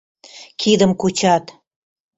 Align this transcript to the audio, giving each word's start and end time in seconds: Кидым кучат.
Кидым 0.61 0.91
кучат. 1.01 1.45